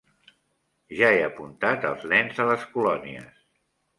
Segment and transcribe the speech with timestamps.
[0.99, 3.39] Ja he apuntat els nens a les colònies.